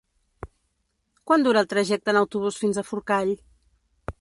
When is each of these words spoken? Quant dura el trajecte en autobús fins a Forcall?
Quant 1.31 1.45
dura 1.47 1.63
el 1.65 1.69
trajecte 1.75 2.15
en 2.15 2.19
autobús 2.23 2.59
fins 2.63 2.81
a 2.81 2.85
Forcall? 2.89 3.31